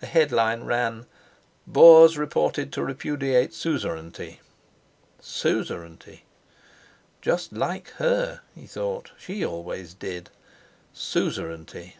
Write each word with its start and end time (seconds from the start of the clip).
A 0.00 0.06
headline 0.06 0.64
ran: 0.64 1.04
"Boers 1.66 2.16
reported 2.16 2.72
to 2.72 2.82
repudiate 2.82 3.52
suzerainty!" 3.52 4.40
Suzerainty! 5.20 6.24
"Just 7.20 7.52
like 7.52 7.90
her!" 7.98 8.40
he 8.54 8.66
thought: 8.66 9.10
"she 9.18 9.44
always 9.44 9.92
did. 9.92 10.30
Suzerainty! 10.94 11.96